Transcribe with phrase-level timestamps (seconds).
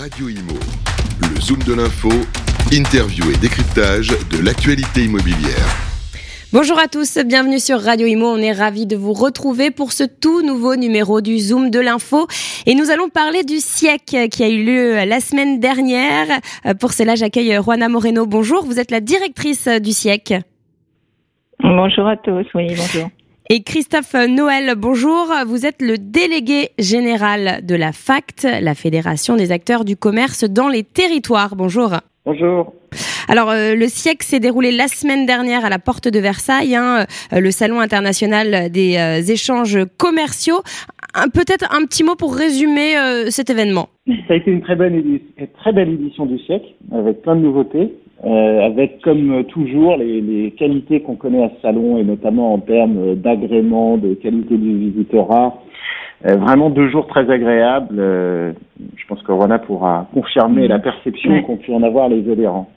[0.00, 0.58] Radio Imo,
[1.20, 2.08] le zoom de l'info,
[2.72, 5.68] interview et décryptage de l'actualité immobilière.
[6.54, 8.28] Bonjour à tous, bienvenue sur Radio Imo.
[8.28, 12.28] On est ravis de vous retrouver pour ce tout nouveau numéro du Zoom de l'info.
[12.64, 16.28] Et nous allons parler du siècle qui a eu lieu la semaine dernière.
[16.80, 18.24] Pour cela, j'accueille Juana Moreno.
[18.24, 20.40] Bonjour, vous êtes la directrice du siècle.
[21.62, 23.10] Bonjour à tous, oui, bonjour.
[23.52, 25.26] Et Christophe Noël, bonjour.
[25.44, 30.68] Vous êtes le délégué général de la FACT, la Fédération des acteurs du commerce dans
[30.68, 31.56] les territoires.
[31.56, 31.96] Bonjour.
[32.24, 32.72] Bonjour.
[33.28, 37.06] Alors, euh, le siècle s'est déroulé la semaine dernière à la porte de Versailles, hein,
[37.32, 40.60] euh, le salon international des euh, échanges commerciaux.
[41.34, 42.94] Peut-être un petit mot pour résumer
[43.30, 43.88] cet événement.
[44.28, 45.02] Ça a été une très belle,
[45.58, 47.92] très belle édition du siècle, avec plein de nouveautés.
[48.22, 53.16] Avec comme toujours les, les qualités qu'on connaît à ce salon et notamment en termes
[53.16, 55.60] d'agrément, de qualité du visiteurat.
[56.26, 57.98] Euh, vraiment deux jours très agréables.
[57.98, 58.52] Euh,
[58.96, 62.68] je pense que Rona pourra confirmer la perception qu'ont pu en avoir les adhérents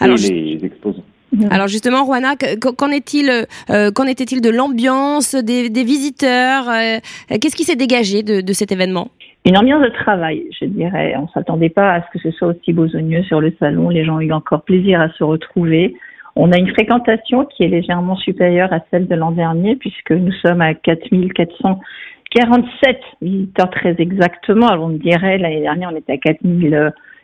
[0.00, 1.02] et les exposants.
[1.50, 7.56] Alors justement, Juana, qu'en est-il, euh, qu'en était-il de l'ambiance des, des visiteurs euh, Qu'est-ce
[7.56, 9.08] qui s'est dégagé de, de, cet événement?
[9.44, 11.14] Une ambiance de travail, je dirais.
[11.18, 13.88] On s'attendait pas à ce que ce soit aussi besogneux sur le salon.
[13.90, 15.96] Les gens ont eu encore plaisir à se retrouver.
[16.36, 20.32] On a une fréquentation qui est légèrement supérieure à celle de l'an dernier, puisque nous
[20.42, 24.68] sommes à 4447 visiteurs très exactement.
[24.68, 26.18] Alors on dirait, l'année dernière, on était à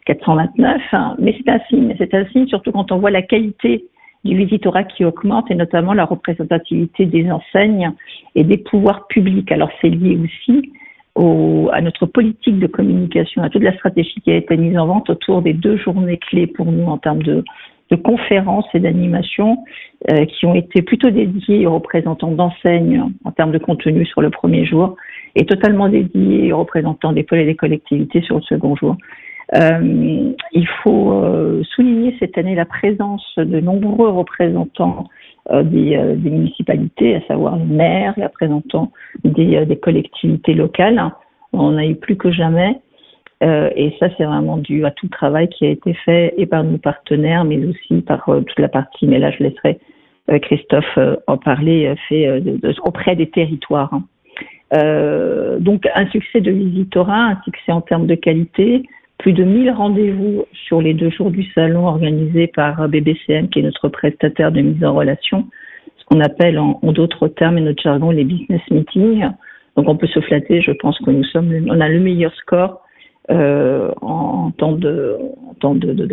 [0.07, 1.17] 4429, hein.
[1.19, 1.95] mais c'est un signe.
[1.99, 3.85] C'est un signe, surtout quand on voit la qualité
[4.25, 7.93] du visitorat qui augmente et notamment la représentativité des enseignes
[8.35, 9.51] et des pouvoirs publics.
[9.51, 10.73] Alors c'est lié aussi
[11.15, 14.87] au, à notre politique de communication, à toute la stratégie qui a été mise en
[14.87, 17.45] vente autour des deux journées clés pour nous en termes de,
[17.91, 19.59] de conférences et d'animations
[20.11, 24.31] euh, qui ont été plutôt dédiées aux représentants d'enseignes en termes de contenu sur le
[24.31, 24.97] premier jour
[25.35, 28.97] et totalement dédiées aux représentants des pôles et des collectivités sur le second jour.
[29.55, 35.05] Euh, il faut euh, souligner cette année la présence de nombreux représentants
[35.51, 38.93] euh, des, municipalités, à savoir les maires, les représentants
[39.25, 41.13] des, collectivités locales.
[41.53, 42.81] On a eu plus que jamais.
[43.43, 46.65] et ça, c'est vraiment dû à tout le travail qui a été fait et par
[46.65, 49.79] nos partenaires, mais aussi par toute la partie, mais là, je laisserai
[50.41, 52.41] Christophe en parler, fait
[52.85, 54.01] auprès des territoires.
[54.75, 58.83] Euh, donc un succès de visitorat, un succès en termes de qualité,
[59.23, 63.63] plus de 1000 rendez-vous sur les deux jours du salon organisés par BBCM, qui est
[63.63, 65.47] notre prestataire de mise en relation,
[65.97, 69.29] ce qu'on appelle en, d'autres termes et notre jargon les business meetings.
[69.77, 72.81] Donc on peut se flatter, je pense que nous sommes, on a le meilleur score
[73.31, 75.17] euh, en, temps de,
[75.49, 76.09] en temps de, de,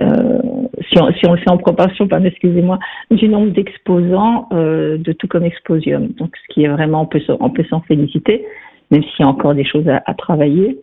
[0.00, 0.38] euh,
[0.88, 2.80] si, on, le fait en proportion, pardon, excusez-moi,
[3.12, 6.08] du nombre d'exposants euh, de tout comme Exposium.
[6.18, 8.44] Donc ce qui est vraiment, on peut, s'en féliciter,
[8.90, 10.80] même s'il y a encore des choses à travailler.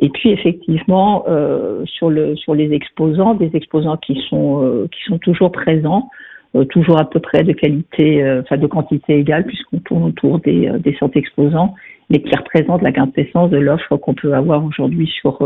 [0.00, 5.02] Et puis effectivement euh, sur le sur les exposants, des exposants qui sont euh, qui
[5.04, 6.08] sont toujours présents,
[6.56, 10.40] euh, toujours à peu près de qualité, euh, enfin de quantité égale puisqu'on tourne autour
[10.40, 11.74] des euh, des 100 exposants,
[12.08, 15.38] mais qui représentent la quintessence de l'offre qu'on peut avoir aujourd'hui sur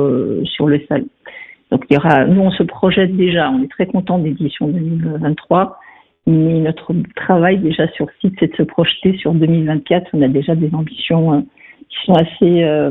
[0.45, 1.09] sur le salon.
[1.73, 5.79] Donc il y aura, nous on se projette déjà, on est très content d'édition 2023.
[6.27, 10.09] Mais notre travail déjà sur site, c'est de se projeter sur 2024.
[10.15, 11.45] On a déjà des ambitions
[11.91, 12.91] qui sont assez euh,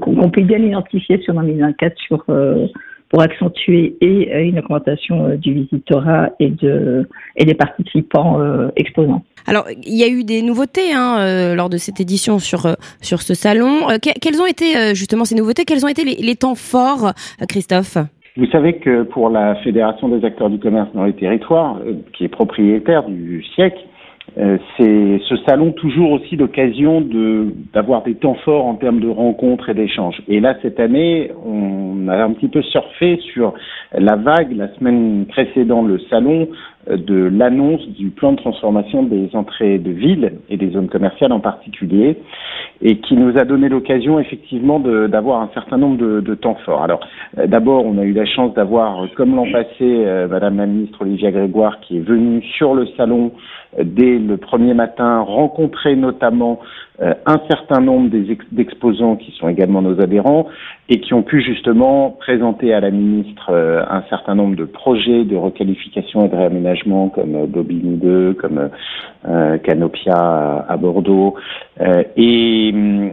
[0.00, 2.66] qu'on peut bien identifier sur 2024 sur euh,
[3.08, 8.38] pour accentuer et euh, une augmentation du visitorat et de et des participants
[8.76, 9.22] exposants.
[9.46, 13.34] Alors, il y a eu des nouveautés hein, lors de cette édition sur sur ce
[13.34, 13.88] salon.
[14.00, 15.64] quelles ont été justement ces nouveautés?
[15.64, 17.12] Quels ont été les, les temps forts,
[17.48, 17.96] Christophe?
[18.36, 21.80] Vous savez que pour la Fédération des acteurs du commerce dans les territoires,
[22.12, 23.80] qui est propriétaire du siècle,
[24.38, 27.04] euh, c'est ce salon toujours aussi l'occasion
[27.72, 30.22] d'avoir des temps forts en termes de rencontres et d'échanges.
[30.28, 33.54] Et là cette année, on a un petit peu surfé sur
[33.92, 36.48] la vague la semaine précédant le salon
[36.88, 41.32] euh, de l'annonce du plan de transformation des entrées de ville et des zones commerciales
[41.32, 42.16] en particulier,
[42.82, 46.82] et qui nous a donné l'occasion effectivement d'avoir un certain nombre de, de temps forts.
[46.82, 47.00] Alors
[47.38, 51.32] euh, d'abord, on a eu la chance d'avoir, comme l'an passé, Madame la ministre Olivia
[51.32, 53.32] Grégoire qui est venue sur le salon
[53.78, 56.60] dès le premier matin, rencontrer notamment
[57.00, 58.10] euh, un certain nombre
[58.52, 60.48] d'exposants qui sont également nos adhérents
[60.88, 65.24] et qui ont pu justement présenter à la ministre euh, un certain nombre de projets
[65.24, 68.70] de requalification et de réaménagement comme euh, Bobigny 2, comme
[69.26, 71.36] euh, Canopia à, à Bordeaux.
[72.16, 73.12] et hum,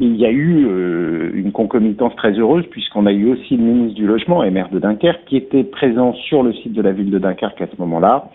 [0.00, 4.06] il y a eu une concomitance très heureuse puisqu'on a eu aussi le ministre du
[4.06, 7.18] Logement et maire de Dunkerque qui était présent sur le site de la ville de
[7.18, 8.30] Dunkerque à ce moment-là.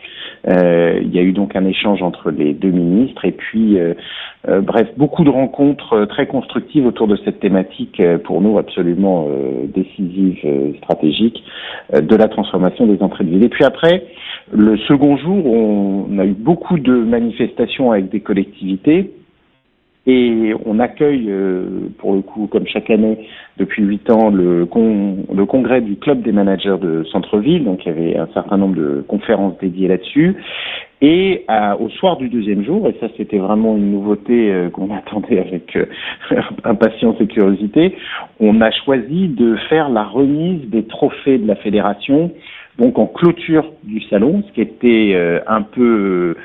[0.47, 3.93] Euh, il y a eu donc un échange entre les deux ministres et puis, euh,
[4.47, 9.27] euh, bref, beaucoup de rencontres très constructives autour de cette thématique pour nous absolument
[9.73, 10.37] décisive,
[10.77, 11.43] stratégique,
[11.93, 13.43] de la transformation des entrées de ville.
[13.43, 14.03] Et puis après,
[14.51, 19.11] le second jour, on a eu beaucoup de manifestations avec des collectivités
[20.07, 25.45] et on accueille, euh, pour le coup, comme chaque année, depuis huit ans, le, le
[25.45, 27.65] congrès du club des managers de centre-ville.
[27.65, 30.35] Donc il y avait un certain nombre de conférences dédiées là-dessus.
[31.01, 31.45] Et
[31.79, 35.75] au soir du deuxième jour, et ça c'était vraiment une nouveauté euh, qu'on attendait avec
[35.75, 35.85] euh,
[36.63, 37.95] impatience et curiosité,
[38.39, 42.31] on a choisi de faire la remise des trophées de la fédération,
[42.77, 46.35] donc en clôture du salon, ce qui était un peu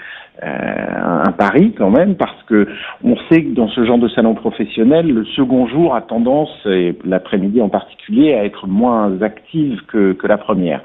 [0.42, 2.66] euh, un pari quand même parce que
[3.04, 6.96] on sait que dans ce genre de salon professionnel, le second jour a tendance, et
[7.04, 10.82] l'après-midi en particulier, à être moins active que, que la première.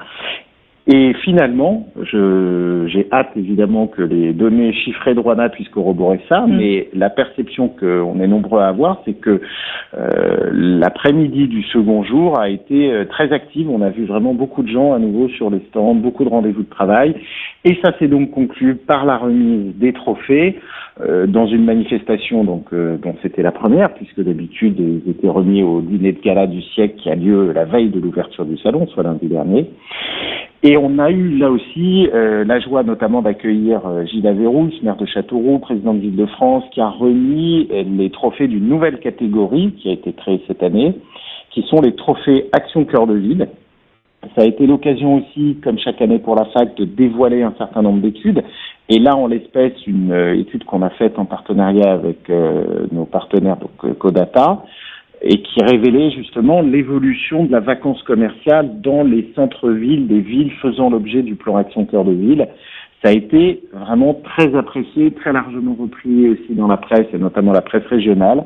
[0.88, 6.56] Et finalement, j'ai hâte évidemment que les données chiffrées de Rwanda puissent corroborer ça, mm.
[6.56, 9.40] mais la perception qu'on est nombreux à avoir, c'est que
[9.98, 13.68] euh, l'après-midi du second jour a été euh, très active.
[13.68, 16.62] On a vu vraiment beaucoup de gens à nouveau sur les stands, beaucoup de rendez-vous
[16.62, 17.16] de travail,
[17.64, 20.56] et ça s'est donc conclu par la remise des trophées
[21.00, 25.62] euh, dans une manifestation donc euh, dont c'était la première, puisque d'habitude ils étaient remis
[25.62, 28.86] au dîner de gala du siècle qui a lieu la veille de l'ouverture du salon,
[28.86, 29.68] soit lundi dernier.
[30.66, 34.96] Et on a eu là aussi euh, la joie notamment d'accueillir euh, Gilles Averrousse, maire
[34.96, 39.90] de Châteauroux, président de Ville-de-France, qui a remis euh, les trophées d'une nouvelle catégorie qui
[39.90, 40.96] a été créée cette année,
[41.52, 43.46] qui sont les trophées Action Cœur de Ville.
[44.34, 47.82] Ça a été l'occasion aussi, comme chaque année pour la fac, de dévoiler un certain
[47.82, 48.42] nombre d'études.
[48.88, 52.28] Et là, en l'espèce, une étude qu'on a faite en partenariat avec
[52.90, 54.64] nos partenaires, donc Codata,
[55.22, 60.90] et qui révélait justement l'évolution de la vacance commerciale dans les centres-villes des villes faisant
[60.90, 62.48] l'objet du plan Action Cœur de Ville.
[63.02, 67.52] Ça a été vraiment très apprécié, très largement repris aussi dans la presse et notamment
[67.52, 68.44] la presse régionale.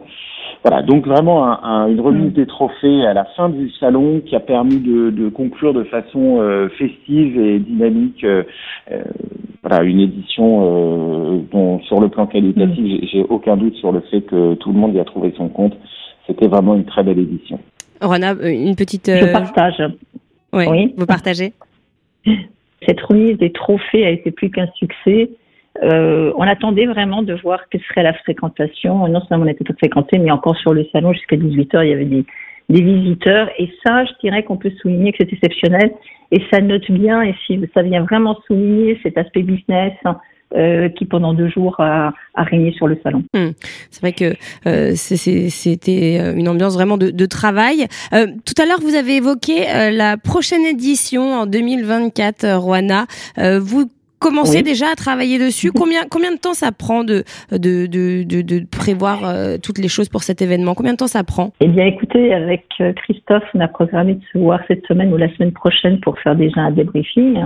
[0.62, 2.34] Voilà, donc vraiment un, une remise mm.
[2.34, 6.40] des trophées à la fin du salon qui a permis de, de conclure de façon
[6.40, 8.42] euh, festive et dynamique euh,
[8.90, 9.02] euh,
[9.62, 13.06] voilà, une édition dont sur le plan qualitatif, mm.
[13.10, 15.76] j'ai aucun doute sur le fait que tout le monde y a trouvé son compte
[16.26, 17.58] c'était vraiment une très belle édition.
[18.00, 19.10] Rona, euh, une petite.
[19.10, 19.82] Je euh, partage.
[20.52, 21.52] Oui, Vous partagez
[22.86, 25.30] Cette remise des trophées a été plus qu'un succès.
[25.82, 29.06] Euh, on attendait vraiment de voir quelle serait la fréquentation.
[29.08, 31.92] Non seulement on était tout fréquenté, mais encore sur le salon jusqu'à 18h, il y
[31.92, 32.24] avait des,
[32.70, 33.48] des visiteurs.
[33.58, 35.92] Et ça, je dirais qu'on peut souligner que c'est exceptionnel.
[36.32, 40.18] Et ça note bien, et si ça vient vraiment souligner cet aspect business, hein,
[40.56, 43.22] euh, qui pendant deux jours a, a, régné sur le salon.
[43.34, 43.50] Hmm.
[43.90, 44.34] C'est vrai que
[44.66, 47.86] euh, c'était euh, une ambiance vraiment de, de travail.
[48.12, 53.06] Euh, tout à l'heure, vous avez évoqué euh, la prochaine édition en 2024, Roana.
[53.60, 55.72] vous commencez déjà à travailler dessus.
[55.72, 59.20] Combien, combien de temps ça prend de, de, de, de, de prévoir
[59.62, 60.74] toutes les choses pour cet événement?
[60.74, 61.52] Combien de temps ça prend?
[61.60, 62.66] Eh bien, écoutez, avec
[62.96, 66.36] Christophe, on a programmé de se voir cette semaine ou la semaine prochaine pour faire
[66.36, 67.38] déjà un débriefing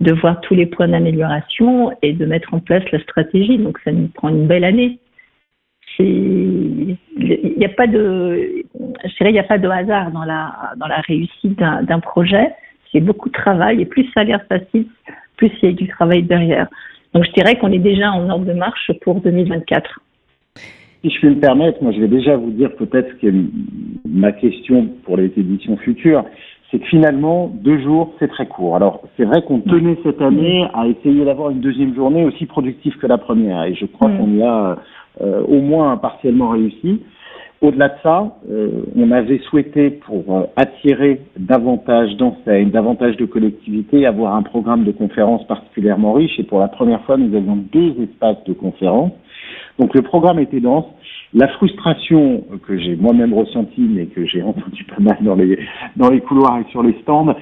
[0.00, 3.58] de voir tous les points d'amélioration et de mettre en place la stratégie.
[3.58, 4.98] Donc ça nous prend une belle année.
[5.98, 6.96] Il
[7.56, 8.64] n'y a pas de,
[9.04, 12.52] je dirais, il n'y a pas de hasard dans la dans la réussite d'un projet.
[12.92, 14.86] C'est beaucoup de travail et plus ça a l'air facile,
[15.36, 16.68] plus il y a du travail derrière.
[17.14, 20.00] Donc je dirais qu'on est déjà en ordre de marche pour 2024.
[21.02, 23.32] Si je puis me permettre, moi je vais déjà vous dire peut-être que
[24.04, 26.26] ma question pour les éditions futures,
[26.70, 28.74] c'est que finalement, deux jours, c'est très court.
[28.76, 32.96] Alors, c'est vrai qu'on tenait cette année à essayer d'avoir une deuxième journée aussi productive
[32.98, 34.76] que la première, et je crois qu'on y a
[35.20, 37.02] euh, au moins partiellement réussi.
[37.62, 44.04] Au-delà de ça, euh, on avait souhaité, pour euh, attirer davantage d'enseignes, davantage de collectivités,
[44.04, 47.94] avoir un programme de conférences particulièrement riche, et pour la première fois, nous avions deux
[48.02, 49.12] espaces de conférences.
[49.78, 50.84] Donc le programme était dense.
[51.34, 55.18] La frustration que j'ai moi-même ressentie, mais que j'ai entendu pas mal
[55.96, 57.34] dans les, couloirs et sur les stands,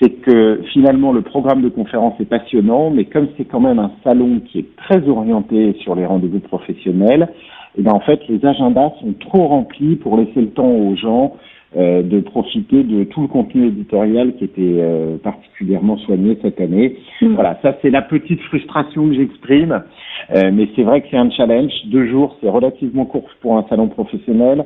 [0.00, 3.92] c'est que finalement le programme de conférence est passionnant, mais comme c'est quand même un
[4.04, 7.28] salon qui est très orienté sur les rendez-vous professionnels,
[7.74, 10.96] et eh bien en fait les agendas sont trop remplis pour laisser le temps aux
[10.96, 11.36] gens
[11.74, 16.98] euh, de profiter de tout le contenu éditorial qui était euh, particulièrement soigné cette année.
[17.22, 17.34] Mm.
[17.34, 19.82] Voilà, ça c'est la petite frustration que j'exprime,
[20.34, 21.72] euh, mais c'est vrai que c'est un challenge.
[21.86, 24.64] Deux jours, c'est relativement court pour un salon professionnel.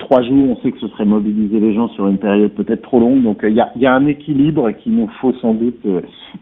[0.00, 2.98] trois jours, on sait que ce serait mobiliser les gens sur une période peut-être trop
[2.98, 3.22] longue.
[3.22, 5.86] Donc il y a, y, a, un équilibre qu'il nous faut sans doute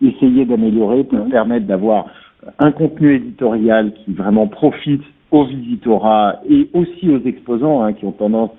[0.01, 1.31] essayer d'améliorer pour mm.
[1.31, 2.07] permettre d'avoir
[2.59, 8.13] un contenu éditorial qui vraiment profite aux visiteurs et aussi aux exposants hein, qui ont
[8.13, 8.57] tendance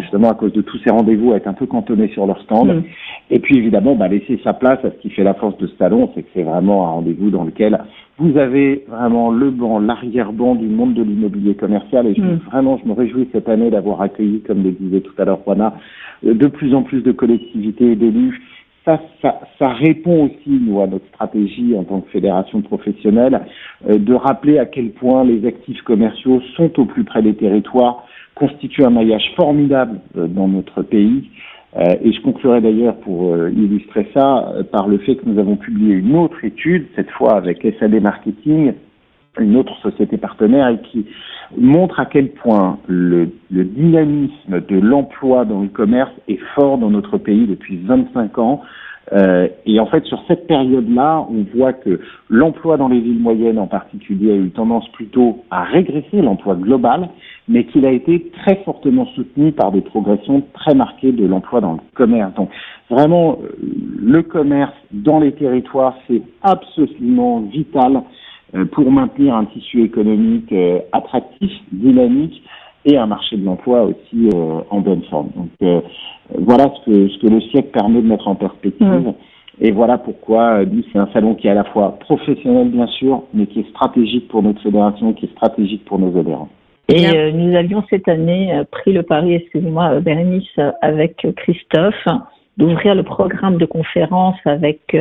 [0.00, 2.68] justement à cause de tous ces rendez-vous à être un peu cantonnés sur leur stand.
[2.68, 2.82] Mm.
[3.30, 5.76] Et puis évidemment, bah, laisser sa place à ce qui fait la force de ce
[5.76, 7.78] salon, c'est que c'est vraiment un rendez-vous dans lequel
[8.18, 12.06] vous avez vraiment le banc, l'arrière-banc du monde de l'immobilier commercial.
[12.06, 12.40] Et je, mm.
[12.50, 15.74] vraiment, je me réjouis cette année d'avoir accueilli, comme le disait tout à l'heure Juana,
[16.24, 18.40] euh, de plus en plus de collectivités et d'élus
[18.84, 23.40] ça, ça, ça, répond aussi, nous, à notre stratégie en tant que fédération professionnelle,
[23.88, 28.06] euh, de rappeler à quel point les actifs commerciaux sont au plus près des territoires,
[28.34, 31.30] constituent un maillage formidable euh, dans notre pays.
[31.76, 35.56] Euh, et je conclurai d'ailleurs pour euh, illustrer ça par le fait que nous avons
[35.56, 38.74] publié une autre étude, cette fois avec SAD Marketing,
[39.38, 41.06] une autre société partenaire, et qui
[41.56, 46.90] montre à quel point le, le dynamisme de l'emploi dans le commerce est fort dans
[46.90, 48.62] notre pays depuis 25 ans.
[49.12, 52.00] Euh, et en fait, sur cette période-là, on voit que
[52.30, 57.10] l'emploi dans les villes moyennes en particulier a eu tendance plutôt à régresser, l'emploi global,
[57.46, 61.74] mais qu'il a été très fortement soutenu par des progressions très marquées de l'emploi dans
[61.74, 62.32] le commerce.
[62.34, 62.48] Donc
[62.88, 63.54] vraiment, euh,
[63.98, 68.02] le commerce dans les territoires, c'est absolument vital
[68.72, 70.54] pour maintenir un tissu économique
[70.92, 72.42] attractif, dynamique
[72.84, 74.28] et un marché de l'emploi aussi
[74.70, 75.30] en bonne forme.
[75.34, 75.82] Donc
[76.38, 78.86] voilà ce que, ce que le siècle permet de mettre en perspective.
[78.86, 79.14] Mmh.
[79.60, 83.22] Et voilà pourquoi euh, c'est un salon qui est à la fois professionnel bien sûr,
[83.32, 86.48] mais qui est stratégique pour notre fédération, qui est stratégique pour nos adhérents.
[86.88, 92.06] Et euh, nous avions cette année euh, pris le pari, excusez-moi Bérénice, avec Christophe,
[92.56, 94.96] d'ouvrir le programme de conférence avec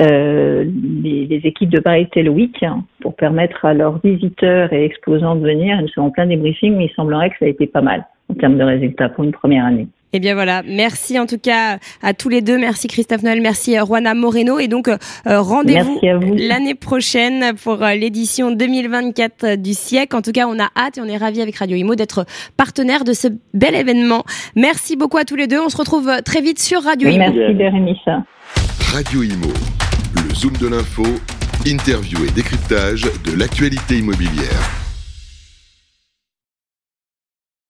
[0.00, 2.64] les, les, équipes de Paris Tel Week
[3.00, 5.80] pour permettre à leurs visiteurs et exposants de venir.
[5.80, 8.34] Nous sommes en plein débriefing, mais il semblerait que ça a été pas mal en
[8.34, 9.88] termes de résultats pour une première année.
[10.12, 13.78] Eh bien voilà, merci en tout cas à tous les deux, merci Christophe Noël, merci
[13.78, 14.96] euh, Juana Moreno et donc euh,
[15.28, 16.00] euh, rendez-vous
[16.36, 20.16] l'année prochaine pour l'édition 2024 du siècle.
[20.16, 22.24] En tout cas, on a hâte et on est ravis avec Radio Imo d'être
[22.56, 24.24] partenaire de ce bel événement.
[24.56, 27.18] Merci beaucoup à tous les deux, on se retrouve très vite sur Radio Imo.
[27.18, 27.98] Merci Bérénice.
[28.92, 29.52] Radio Imo,
[30.40, 31.04] zoom de l'info,
[31.66, 34.79] interview et décryptage de l'actualité immobilière.